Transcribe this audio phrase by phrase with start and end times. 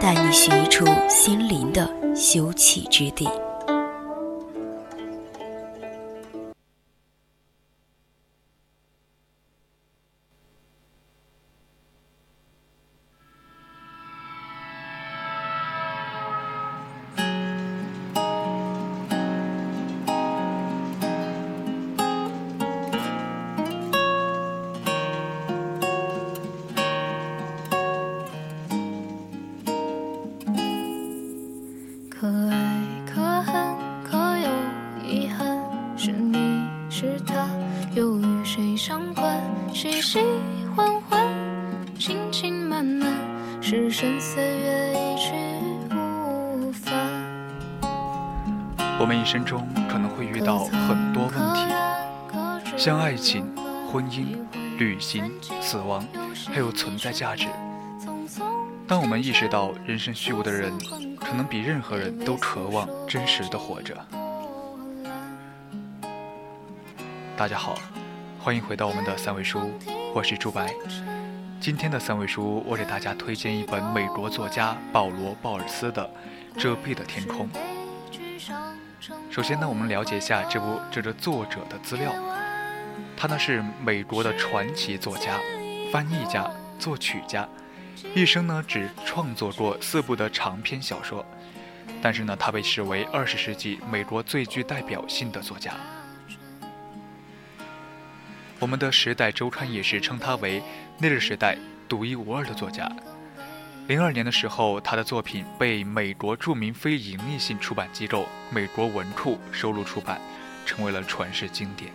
[0.00, 3.28] 带你寻一处心灵的休憩之地。
[49.00, 53.50] 我们一生中可能会遇到很多问题，像爱情、
[53.90, 54.36] 婚姻、
[54.76, 56.06] 旅行、死亡，
[56.46, 57.46] 还有存在价值。
[58.86, 60.70] 当我们意识到人生虚无的人，
[61.18, 63.96] 可能比任何人都渴望真实的活着。
[67.38, 67.76] 大家好，
[68.38, 69.72] 欢迎回到我们的三味书，
[70.14, 70.74] 我是朱白。
[71.58, 76.06] 今天的三味书，我给大家推荐一本美国作家保罗·鲍尔斯的
[76.60, 77.48] 《遮蔽的天空》。
[79.30, 82.12] 首先呢，我们了解一下这部这个作者的资料。
[83.16, 85.38] 他呢是美国的传奇作家、
[85.90, 87.48] 翻译家、作曲家，
[88.14, 91.24] 一生呢只创作过四部的长篇小说。
[92.02, 95.72] 但是呢，他被视为二十世纪美国最具代表性的作家。
[98.58, 100.62] 我们的《时代周刊》也是称他为
[100.98, 101.56] 那个时代
[101.88, 102.90] 独一无二的作家。
[103.90, 110.20] 零二年的时候，他的作品被美国著名非营利性出版机构美国文库收录出版，
[110.64, 111.92] 成为了传世经典。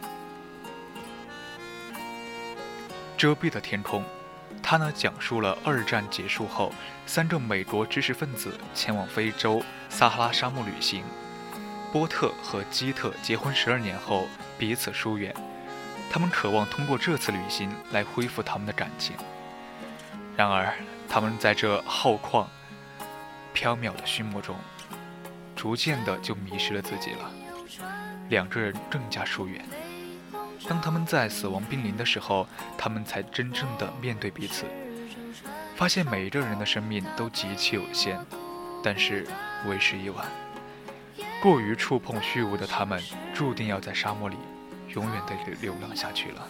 [3.15, 4.03] 遮蔽的天空，
[4.61, 6.73] 他呢讲述了二战结束后，
[7.05, 11.01] 三个美国知识分子前往非洲撒哈拉沙漠旅行。
[11.93, 14.27] 波特和基特结婚十二年后
[14.59, 15.33] 彼此疏远。
[16.11, 19.15] 他们渴望通过这次旅行来恢复他们的感情，
[20.35, 20.73] 然而
[21.15, 22.45] 他们在这浩旷、
[23.53, 24.53] 缥缈的熏墨中，
[25.55, 27.31] 逐渐的就迷失了自己了。
[28.27, 29.63] 两个人更加疏远。
[30.67, 32.45] 当他们在死亡濒临的时候，
[32.77, 34.65] 他们才真正的面对彼此，
[35.77, 38.19] 发现每一个人的生命都极其有限，
[38.83, 39.25] 但是
[39.69, 40.25] 为时已晚。
[41.41, 43.01] 过于触碰虚无的他们，
[43.33, 44.35] 注定要在沙漠里。
[44.89, 46.45] 永远的流浪下去了。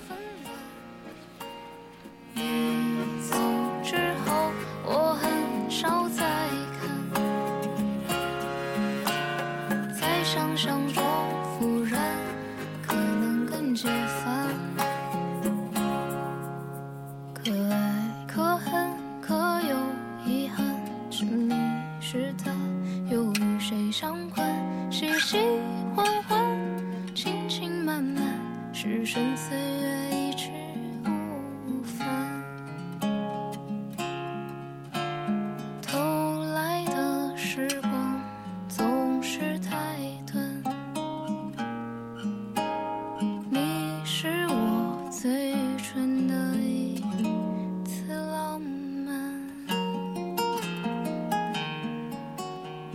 [23.96, 24.25] 上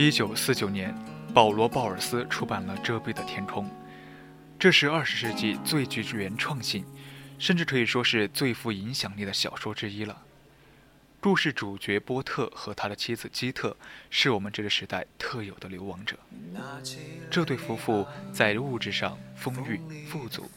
[0.01, 0.95] 一九四九年，
[1.35, 3.67] 保罗·鲍尔斯出版了《遮蔽的天空》，
[4.59, 6.87] 这是二十世纪最具原创性，
[7.39, 10.17] 甚至可以说是最富影响力的小说之一了。
[11.21, 13.77] 故事主角波特和他的妻子基特
[14.09, 16.19] 是我们这个时代特有的流亡者。
[17.31, 20.51] 这对夫妇在物质上丰裕富足，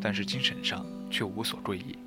[0.00, 1.98] 但是精神上却无所归依。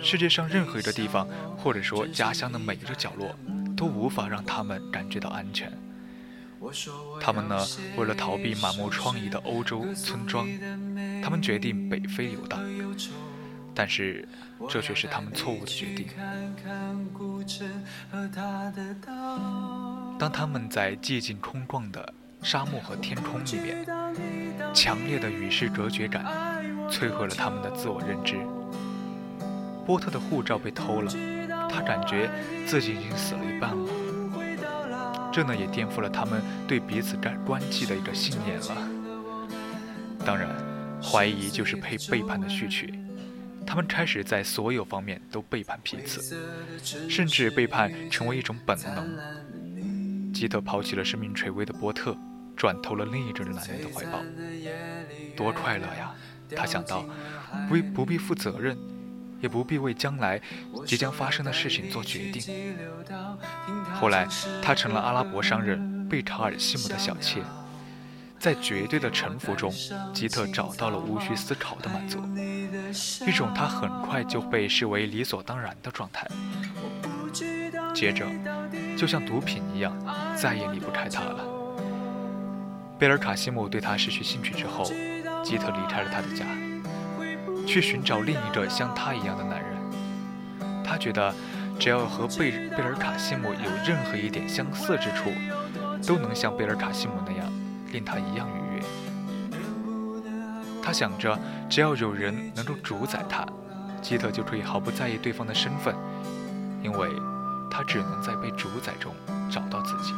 [0.00, 3.36] 世界上任何一个地方，或者说家乡的每一个角落。
[3.76, 5.70] 都无法让他们感觉到安全。
[7.20, 7.56] 他们呢，
[7.96, 10.48] 为了逃避满目疮痍的欧洲村庄，
[11.22, 12.58] 他们决定北非游荡。
[13.74, 14.26] 但是，
[14.70, 16.08] 这却是他们错误的决定。
[20.18, 23.86] 当他们在寂静空旷的沙漠和天空里面，
[24.72, 26.24] 强烈的与世隔绝感
[26.88, 28.38] 摧毁了他们的自我认知。
[29.84, 31.12] 波特的护照被偷了。
[31.68, 32.30] 他感觉
[32.66, 33.88] 自己已经死了一半了。
[35.32, 38.76] 这呢也颠覆了他们对彼此关关系的一个信念了。
[40.24, 40.48] 当然，
[41.02, 42.94] 怀疑就是背背叛的序曲。
[43.66, 46.38] 他们开始在所有方面都背叛彼此，
[47.08, 50.32] 甚至背叛成为一种本能。
[50.32, 52.16] 基特抛弃了生命垂危的波特，
[52.56, 54.22] 转投了另一个男人的怀抱。
[55.36, 56.14] 多快乐呀！
[56.54, 57.04] 他想到，
[57.68, 58.78] 不不必负责任，
[59.46, 60.40] 也不必为将来
[60.84, 62.76] 即将发生的事情做决定。
[63.94, 64.26] 后来，
[64.60, 67.40] 他成了阿拉伯商人贝查尔西姆的小妾。
[68.38, 69.72] 在绝对的臣服中，
[70.12, 72.20] 吉特找到了无需思考的满足，
[73.26, 76.26] 一种他很快就被视为理所当然的状态。
[77.94, 78.26] 接着，
[78.98, 79.96] 就像毒品一样，
[80.36, 81.44] 再也离不开他了。
[82.98, 84.84] 贝尔卡西姆对他失去兴趣之后，
[85.42, 86.44] 吉特离开了他的家，
[87.66, 89.76] 去寻找另一个像他一样的男人。
[90.84, 91.34] 他觉得，
[91.78, 95.30] 只要和贝贝尔卡西姆有任何一点相似之处，
[96.06, 97.52] 都能像贝尔卡西姆那样。
[97.92, 98.82] 令他一样愉悦。
[100.82, 101.38] 他想着，
[101.70, 103.46] 只要有人能够主宰他，
[104.02, 105.94] 基特就可以毫不在意对方的身份，
[106.82, 107.08] 因为
[107.70, 109.14] 他只能在被主宰中
[109.48, 110.12] 找到自己。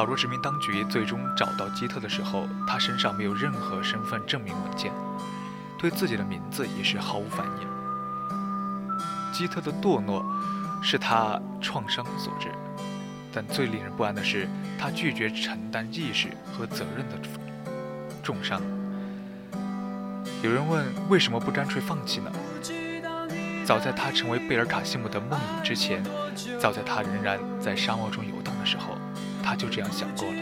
[0.00, 4.90] 法国殖民当局最终找到基特的时候，他身上没有任何身份证明文件，
[5.78, 7.68] 对自己的名字也是毫无反应。
[9.30, 10.24] 基特的堕落
[10.82, 12.48] 是他创伤所致。
[13.30, 14.48] 但最令人不安的是，
[14.78, 17.18] 他拒绝承担意识和责任的
[18.22, 18.58] 重伤。
[20.42, 22.32] 有人问，为什么不干脆放弃呢？
[23.66, 26.02] 早在他成为贝尔卡西姆的梦影之前，
[26.58, 28.96] 早在他仍然在沙漠中游荡的时候，
[29.50, 30.40] 他就这样想过了。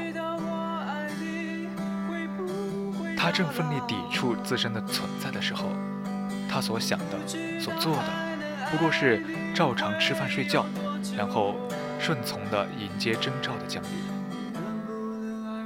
[3.16, 5.70] 他正奋力抵触自身的存在的时候，
[6.46, 7.26] 他所想的、
[7.58, 8.12] 所做的，
[8.70, 9.24] 不过是
[9.54, 10.66] 照常吃饭睡觉，
[11.16, 11.54] 然后。
[12.00, 13.90] 顺从地迎接征兆的降临。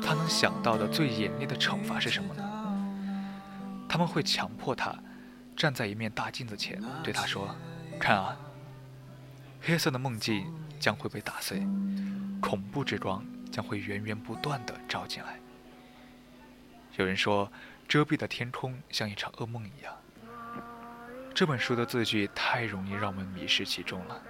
[0.00, 2.42] 他能想到的最严厉的惩罚是什么呢？
[3.86, 4.94] 他们会强迫他
[5.54, 7.54] 站在一面大镜子前，对他说
[8.00, 8.34] ：“看啊，
[9.60, 10.46] 黑色的梦境
[10.82, 11.60] 将会被打碎，
[12.40, 15.38] 恐怖之光将会源源不断地照进来。”
[16.98, 17.50] 有人说，
[17.86, 19.96] 遮蔽的天空像一场噩梦一样。
[21.32, 24.20] 这本书的字句太容易让我们迷失其中了。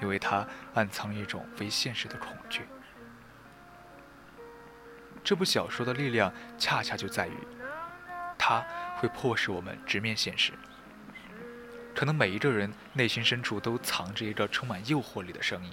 [0.00, 2.62] 因为它暗藏一种非现实的恐惧。
[5.24, 7.36] 这部小说的力量恰恰就在于，
[8.36, 8.62] 它
[8.96, 10.52] 会迫使我们直面现实。
[11.96, 15.70] 可能每一个人内心深处都藏着一个充满诱惑力的声音，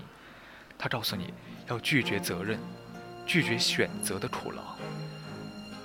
[0.77, 1.33] 他告诉你
[1.67, 2.57] 要拒绝责任，
[3.25, 4.77] 拒绝选择的苦劳，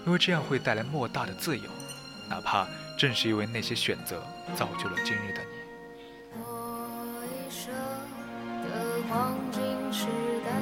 [0.07, 1.65] 因为这样会带来莫大的自由，
[2.31, 4.23] 哪怕正是因为那些选择
[4.55, 5.49] 造就了今日的你。
[9.11, 9.61] 黄金
[9.93, 10.07] 时
[10.45, 10.53] 代，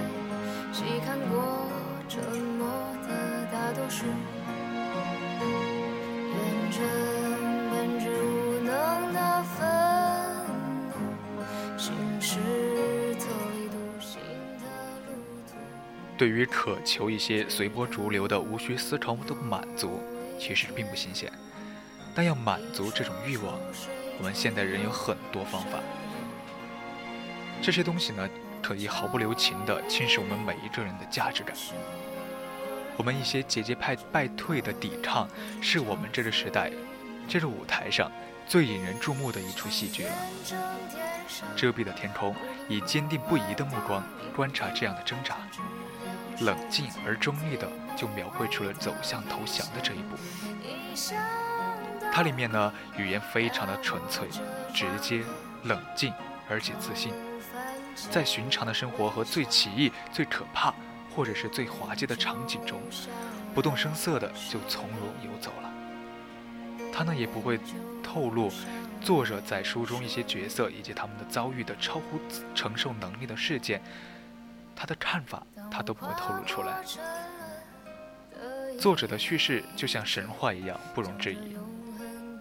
[0.72, 1.68] 细看过
[2.08, 2.22] 沉
[2.56, 2.66] 默
[3.06, 4.06] 的大多数，
[16.16, 20.02] 对于渴求一些随波逐流的无需思考的满足，
[20.38, 21.30] 其实并不新鲜。
[22.14, 23.58] 但要满足这种欲望，
[24.18, 25.78] 我们现代人有很多方法。
[27.60, 28.28] 这些东西呢，
[28.62, 31.54] 可以毫不留情地侵蚀我们每一个人的价值感。
[32.96, 35.28] 我们一些节节派败退的抵抗，
[35.60, 36.70] 是我们这个时代
[37.28, 38.10] 这个舞台上
[38.46, 40.12] 最引人注目的一出戏剧了。
[41.54, 42.34] 遮蔽的天空
[42.68, 44.02] 以坚定不移的目光
[44.34, 45.36] 观察这样的挣扎，
[46.40, 50.16] 冷静而中立的就描绘出了走向投降的这一步。
[52.12, 54.28] 它里面呢，语言非常的纯粹、
[54.72, 55.22] 直接、
[55.64, 56.12] 冷静，
[56.48, 57.12] 而且自信。
[58.10, 60.74] 在寻常的生活和最奇异、最可怕，
[61.14, 62.80] 或者是最滑稽的场景中，
[63.54, 65.72] 不动声色的就从容游走了。
[66.92, 67.58] 他呢也不会
[68.02, 68.50] 透露
[69.02, 72.18] 作者在书中一些角色以及他们的遭遇的超乎
[72.54, 73.82] 承受能力的事件，
[74.74, 76.82] 他的看法他都不会透露出来。
[78.80, 81.54] 作者的叙事就像神话一样不容置疑，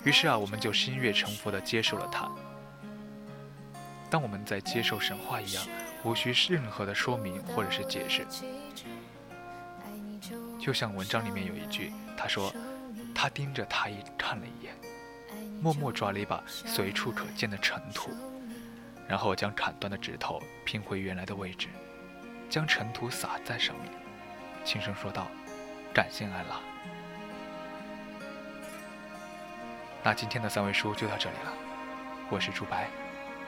[0.06, 2.32] 于是啊，我们就心悦诚服地接受了它。
[4.10, 5.66] 当我们在接受神话一样，
[6.06, 8.26] 无需任何的说明或者是解释。
[10.58, 12.54] 就像文章里面有一句，他说
[13.14, 14.74] ：“他盯着他一看了一眼，
[15.62, 18.12] 默默抓了一把随处可见的尘土，
[19.10, 21.68] 然后将砍断的指头拼回原来的位置，
[22.56, 23.92] 将尘土撒在上面，
[24.64, 25.28] 轻声说道
[25.94, 26.58] ：‘感谢安拉。’”
[30.02, 31.52] 那今天的三味书就到这里了，
[32.30, 32.88] 我是朱白，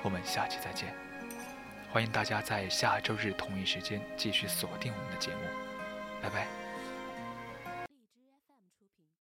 [0.01, 0.93] 我们下期再见。
[1.89, 5.39] 欢迎大家在下周日同一时间继续锁定我们的节目，
[6.21, 6.66] 拜拜。